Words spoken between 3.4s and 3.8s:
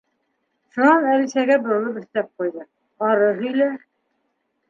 һөйлә.